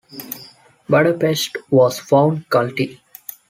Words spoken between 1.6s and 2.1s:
was